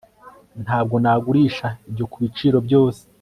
Ntabwo 0.63 0.95
nagurisha 1.03 1.67
ibyo 1.89 2.05
kubiciro 2.11 2.57
byose 2.67 3.01